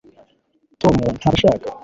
[0.81, 1.67] tom ntabashaka